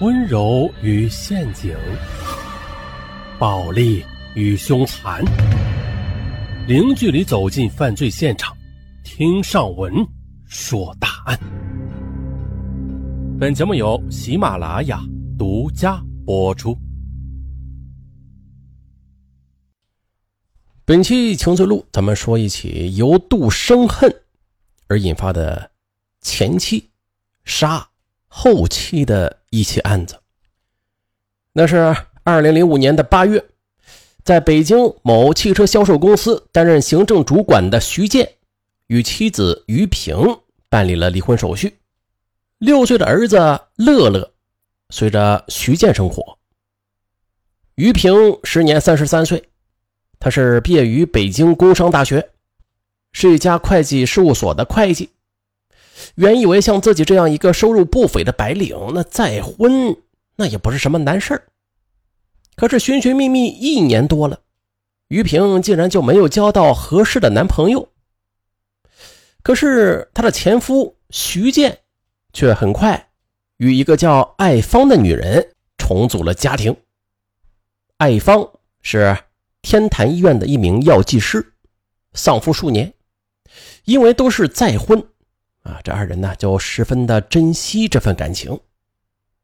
[0.00, 1.76] 温柔与陷阱，
[3.38, 4.02] 暴力
[4.34, 5.22] 与凶残，
[6.66, 8.56] 零距离走进犯罪现场，
[9.04, 9.92] 听上文
[10.46, 11.38] 说大案。
[13.38, 15.02] 本节目由喜马拉雅
[15.38, 16.74] 独家播出。
[20.86, 24.10] 本期情罪录，咱们说一起由妒生恨
[24.88, 25.70] 而引发的
[26.22, 26.88] 前妻
[27.44, 27.86] 杀。
[28.32, 30.16] 后期的一起案子，
[31.52, 33.44] 那是二零零五年的八月，
[34.22, 38.36] 在北京某汽车销售公司担任行政主管的徐建，
[38.86, 40.16] 与妻子于平
[40.68, 41.76] 办理了离婚手续。
[42.58, 43.36] 六岁的儿子
[43.74, 44.32] 乐乐
[44.90, 46.38] 随着徐建生活。
[47.74, 49.48] 于平时年三十三岁，
[50.20, 52.30] 他是毕业于北京工商大学，
[53.12, 55.10] 是一家会计事务所的会计。
[56.14, 59.96] 原以为像自己这样一个收入不菲的白领，那再婚
[60.36, 61.42] 那也不是什么难事儿
[62.56, 64.40] 可是寻寻觅觅一年多了，
[65.08, 67.88] 于平竟然就没有交到合适的男朋友。
[69.42, 71.78] 可是她的前夫徐建
[72.32, 73.08] 却很快
[73.56, 76.76] 与一个叫艾芳的女人重组了家庭。
[77.96, 78.50] 艾芳
[78.82, 79.16] 是
[79.62, 81.54] 天坛医院的一名药剂师，
[82.12, 82.92] 丧夫数年，
[83.84, 85.02] 因为都是再婚。
[85.62, 88.58] 啊，这二人呢就十分的珍惜这份感情，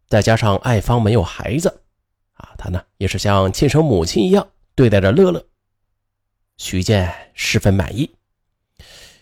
[0.09, 1.83] 再加上艾芳没有孩子，
[2.35, 5.47] 啊，他呢也是像亲生母亲一样对待着乐乐。
[6.57, 8.11] 徐建十分满意，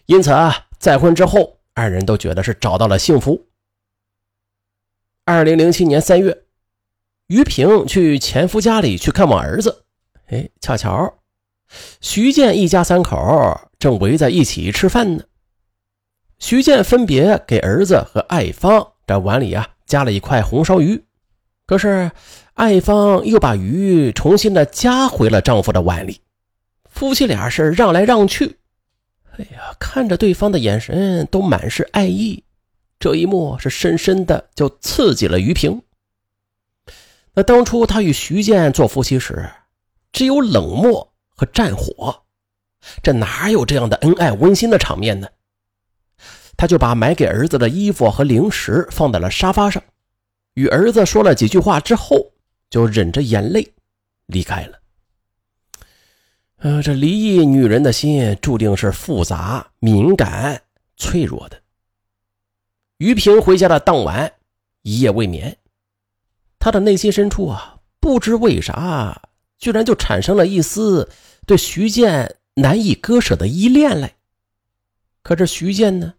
[0.06, 3.48] 因此啊，再婚之后，二人都觉得是找到了幸福。
[5.24, 6.44] 二零零七年三月，
[7.26, 9.84] 于平去前夫家里去看望儿子，
[10.26, 11.18] 哎，恰巧
[12.00, 15.24] 徐建一家三口正围在一起吃饭呢。
[16.38, 21.02] 徐建分别给儿子和艾芳这碗里啊加了一块红烧鱼，
[21.66, 22.10] 可是
[22.54, 26.20] 艾芳又把鱼重新的夹回了丈夫的碗里，
[26.90, 28.58] 夫妻俩是让来让去，
[29.32, 32.44] 哎呀，看着对方的眼神都满是爱意，
[32.98, 35.82] 这一幕是深深的就刺激了于平。
[37.34, 39.50] 那当初他与徐建做夫妻时，
[40.12, 42.22] 只有冷漠和战火，
[43.02, 45.26] 这哪有这样的恩爱温馨的场面呢？
[46.56, 49.82] 他就把买给儿子的衣服和零食放在了沙发上，
[50.54, 52.32] 与儿子说了几句话之后，
[52.70, 53.72] 就忍着眼泪
[54.26, 54.78] 离开了。
[56.58, 60.62] 呃，这离异女人的心注定是复杂、敏感、
[60.96, 61.60] 脆弱的。
[62.98, 64.32] 于平回家的当晚，
[64.82, 65.58] 一夜未眠，
[66.58, 69.20] 他的内心深处啊，不知为啥，
[69.58, 71.10] 居然就产生了一丝
[71.44, 74.14] 对徐建难以割舍的依恋来。
[75.22, 76.14] 可这徐建呢？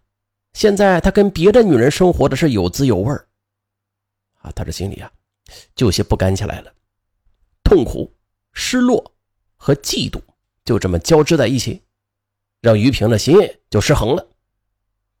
[0.56, 3.12] 现在他跟别的女人生活的是有滋有味
[4.38, 5.12] 啊，他这心里啊
[5.74, 6.72] 就有些不甘起来了，
[7.62, 8.10] 痛苦、
[8.54, 9.12] 失落
[9.58, 10.18] 和嫉妒
[10.64, 11.82] 就这么交织在一起，
[12.62, 13.36] 让于平的心
[13.68, 14.26] 就失衡了。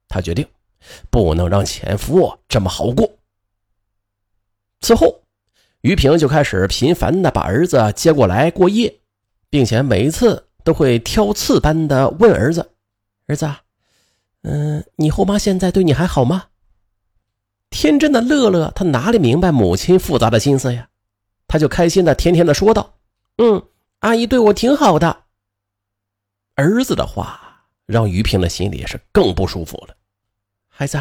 [0.08, 0.48] 他决定
[1.10, 3.06] 不能让前夫这么好过。
[4.80, 5.22] 此后，
[5.82, 9.00] 于平就开始频繁的把儿子接过来过夜，
[9.50, 12.72] 并且每一次都会挑刺般的问儿子
[13.28, 13.46] ：“儿子。”
[14.48, 16.44] 嗯，你后妈现在对你还好吗？
[17.68, 20.88] 天真的乐乐，他哪里明白母亲复杂的心思呀？
[21.48, 22.94] 他就开心的甜甜的说道
[23.38, 23.60] ：“嗯，
[23.98, 25.24] 阿姨对我挺好的。”
[26.54, 29.96] 儿子的话让于平的心里是更不舒服了。
[30.68, 30.96] 孩子，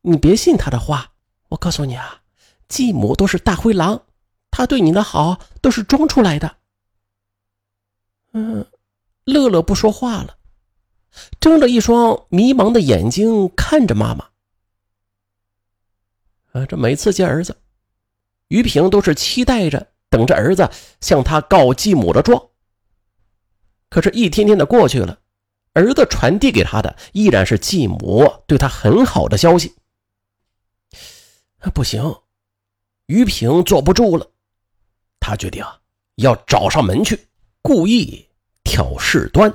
[0.00, 1.12] 你别信他的话。
[1.48, 2.22] 我告诉你啊，
[2.66, 4.02] 继母都是大灰狼，
[4.50, 6.56] 他对你的好都是装出来的。
[8.32, 8.66] 嗯，
[9.24, 10.36] 乐乐不说话了。
[11.40, 14.26] 睁着一双迷茫的眼睛看着妈妈。
[16.52, 17.56] 啊，这每次见儿子，
[18.48, 22.50] 于平都是期待着等着儿子向他告继母的状。
[23.88, 25.18] 可是，一天天的过去了，
[25.74, 29.74] 儿子传递给他的依然是继母对他很好的消息。
[31.74, 32.14] 不行，
[33.06, 34.30] 于平坐不住了，
[35.20, 35.64] 他决定
[36.16, 37.28] 要找上门去，
[37.60, 38.28] 故意
[38.64, 39.52] 挑事端。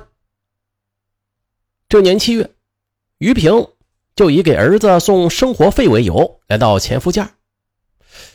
[1.92, 2.50] 这年七月，
[3.18, 3.68] 于平
[4.16, 7.32] 就以给儿子送生活费为由来到前夫家。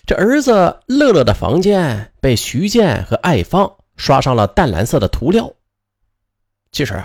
[0.05, 5.51] 这儿子乐乐的房间被徐建和艾芳刷上了淡蓝色的涂料。
[6.71, 7.03] 其实，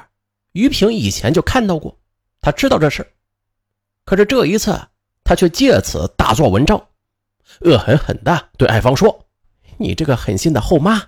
[0.52, 1.98] 于平以前就看到过，
[2.42, 3.14] 他知道这事。
[4.04, 4.78] 可是这一次，
[5.24, 6.88] 他却借此大做文章，
[7.60, 9.24] 恶狠狠地对艾芳说
[9.80, 11.04] ：“你这个狠心的后妈，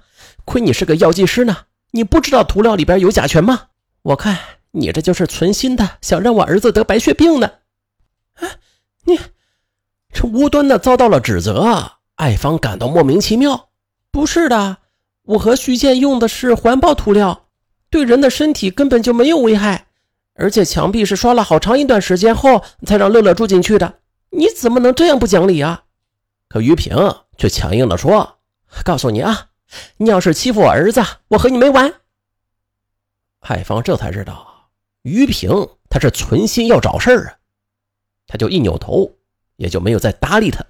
[0.46, 1.54] 亏你是个药剂师呢，
[1.90, 3.66] 你不知道涂料里边有甲醛吗？
[4.00, 4.38] 我看。”
[4.76, 7.46] 你这就是存心的，想让我儿子得白血病呢！
[8.34, 8.50] 啊，
[9.04, 9.18] 你
[10.12, 13.68] 这无端的遭到了指责，艾芳感到莫名其妙。
[14.10, 14.78] 不是的，
[15.22, 17.46] 我和徐建用的是环保涂料，
[17.88, 19.86] 对人的身体根本就没有危害。
[20.34, 24.00] 而且墙壁是刷了好长一段时间后才让乐乐住进去的。
[24.30, 25.84] 你怎么能这样不讲理啊？
[26.48, 26.96] 可于平
[27.38, 28.38] 却强硬地说
[28.84, 29.50] ：“告诉你啊，
[29.98, 31.94] 你要是欺负我儿子，我和你没完。”
[33.40, 34.53] 海芳这才知道
[35.04, 35.50] 于平
[35.88, 37.36] 他是存心要找事儿啊，
[38.26, 39.12] 他就一扭头，
[39.56, 40.64] 也就没有再搭理他。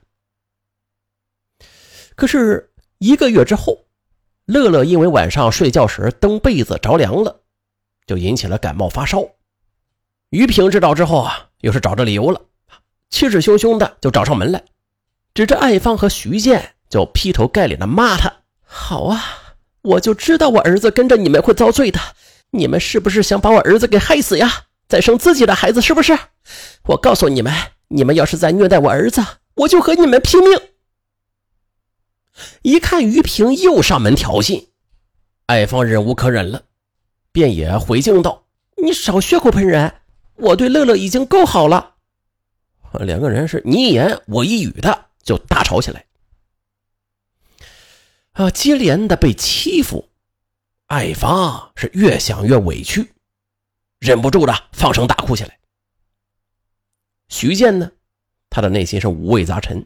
[2.17, 3.87] 可是一个月之后，
[4.45, 7.43] 乐乐因为晚上睡觉时蹬被子着凉了，
[8.07, 9.25] 就引起了感冒发烧。
[10.31, 12.43] 于平知道之后啊，又是找着理由了，
[13.11, 14.65] 气势汹汹的就找上门来，
[15.33, 22.01] 指着艾芳和徐建就劈头盖脸的骂他：“好啊，我就知道我儿子跟着你们会遭罪的，
[22.55, 24.67] 你们是不是想把我儿子给害死呀？
[24.87, 26.17] 再生自己的孩子是不是？
[26.85, 27.53] 我告诉你们，
[27.89, 29.25] 你们要是再虐待我儿子，
[29.55, 30.61] 我就和你们拼命！”
[32.63, 34.67] 一看于平又上门挑衅，
[35.47, 36.63] 艾芳忍无可忍了，
[37.33, 38.45] 便也回敬道
[38.83, 39.95] ：“你少血口喷人。”
[40.37, 41.95] 我对乐乐已经够好了，
[43.01, 46.07] 两个人是你一言我一语的就大吵起来。
[48.33, 50.09] 啊，接连的被欺负，
[50.87, 53.15] 艾芳是越想越委屈，
[53.99, 55.59] 忍不住的放声大哭起来。
[57.29, 57.91] 徐建呢，
[58.51, 59.85] 他的内心是五味杂陈。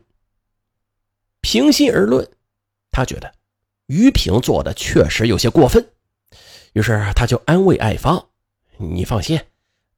[1.40, 2.28] 平心而论，
[2.90, 3.32] 他觉得
[3.86, 5.88] 于平做的确实有些过分，
[6.72, 8.28] 于是他就安慰艾芳
[8.76, 9.40] ：“你放心。”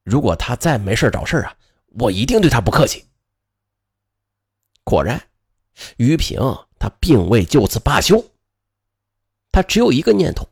[0.04, 1.56] 如果他再没事找事啊，
[1.98, 3.06] 我一定对他不客气。
[4.84, 5.28] 果然，
[5.96, 6.38] 于平
[6.78, 8.22] 他并未就此罢休，
[9.50, 10.48] 他只有一个念头：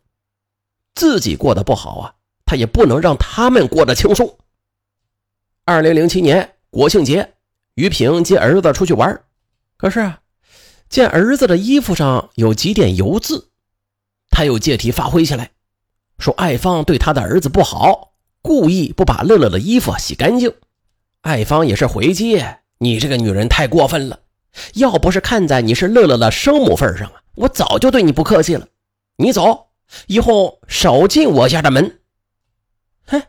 [0.99, 2.15] 自己过得不好啊，
[2.45, 4.37] 他也不能让他们过得轻松。
[5.65, 7.35] 二零零七年国庆节，
[7.75, 9.21] 于平接儿子出去玩，
[9.77, 10.21] 可是啊，
[10.89, 13.49] 见儿子的衣服上有几点油渍，
[14.29, 15.53] 他又借题发挥起来，
[16.19, 18.15] 说艾芳对他的儿子不好。
[18.43, 20.53] 故意不把乐乐的衣服洗干净，
[21.21, 22.43] 艾芳也是回击
[22.79, 24.19] 你这个女人太过分了。
[24.75, 28.67] 要不是看在你是乐乐的生母份上啊，我早就对你不客气了。
[29.17, 29.68] 你走，
[30.07, 32.01] 以后少进我家的门。
[33.07, 33.23] 哼，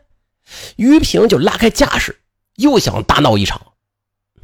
[0.76, 2.20] 于平就拉开架势，
[2.56, 3.74] 又想大闹一场，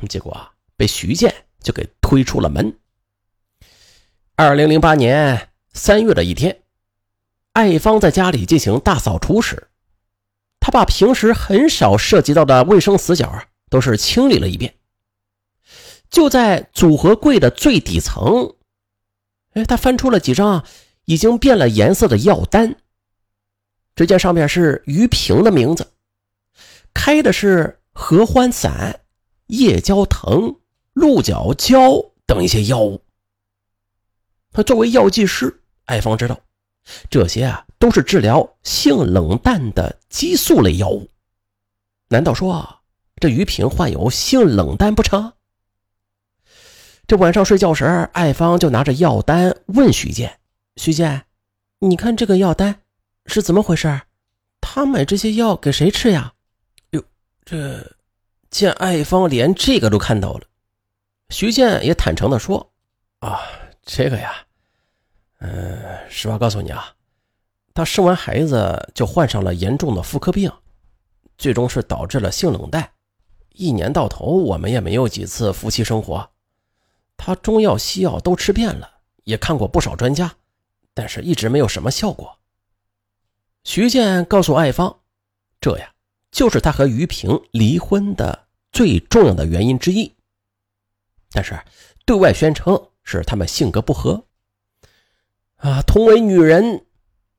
[0.08, 2.78] 结果啊，被徐建就给推出了门。
[4.34, 6.62] 二零零八年三月的一天，
[7.52, 9.68] 艾芳在家里进行大扫除时。
[10.60, 14.74] 她把平时很少涉及到的卫生死角啊，都是清理了一遍。
[16.10, 18.54] 就在组合柜的最底层，
[19.54, 20.64] 哎，他翻出了几张
[21.06, 22.76] 已经变了颜色的药单。
[23.96, 25.90] 只见上面是于平的名字，
[26.92, 29.00] 开的是合欢散、
[29.46, 30.54] 夜交藤、
[30.92, 31.80] 鹿角胶
[32.26, 33.02] 等一些药物。
[34.52, 36.38] 他作为药剂师，艾芳知道
[37.08, 37.62] 这些啊。
[37.78, 41.10] 都是治疗性冷淡的激素类药物，
[42.08, 42.80] 难道说
[43.20, 45.34] 这于平患有性冷淡不成？
[47.06, 50.40] 这晚上睡觉时，艾芳就拿着药单问徐建
[50.76, 51.26] ：“徐建，
[51.80, 52.82] 你看这个药单
[53.26, 54.02] 是怎么回事？
[54.60, 56.34] 他买这些药给谁吃呀？”
[56.90, 57.02] 哟，
[57.44, 57.96] 这
[58.50, 60.42] 见艾芳连这个都看到了，
[61.30, 62.72] 徐建也坦诚的说
[63.20, 63.40] ：“啊，
[63.82, 64.34] 这个呀，
[65.38, 66.92] 嗯，实话告诉你啊。”
[67.74, 70.50] 他生完孩子就患上了严重的妇科病，
[71.36, 72.90] 最终是导致了性冷淡。
[73.52, 76.30] 一年到头，我们也没有几次夫妻生活。
[77.18, 78.90] 他中药西药都吃遍了，
[79.24, 80.34] 也看过不少专家，
[80.96, 82.38] 但是一直没有什么效果。
[83.64, 85.00] 徐建告诉艾芳，
[85.60, 85.92] 这呀
[86.30, 90.10] 就是他和于平离婚的最重要的原因之一。
[91.32, 91.60] 但是
[92.06, 94.24] 对外宣称是他们性格不合。
[95.56, 96.86] 啊，同为女人。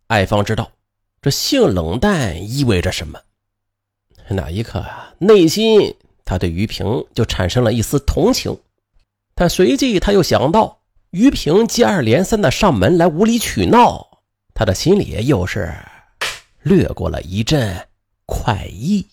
[0.06, 0.72] 艾芳知道
[1.20, 3.20] 这性冷淡意味着什么，
[4.30, 6.86] 那一刻啊，内心他对于平
[7.16, 8.56] 就产生了一丝同情。
[9.34, 10.80] 但随即他又想到
[11.12, 14.20] 于平接二连三的上门来无理取闹，
[14.54, 15.74] 他的心里又是
[16.62, 17.88] 掠过了一阵
[18.26, 19.06] 快意。